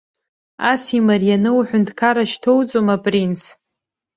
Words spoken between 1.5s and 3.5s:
уҳәынҭқарра шьҭоуҵома, принц?!